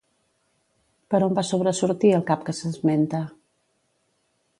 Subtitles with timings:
[1.13, 3.21] Per on va sobresortir el cap que s'esmenta?